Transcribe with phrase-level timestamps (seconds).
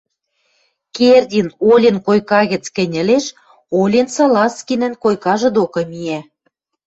[0.95, 3.25] Кердин олен койка гӹц кӹньӹлеш,
[3.79, 6.19] олен Салазкинӹн койкажы докы миӓ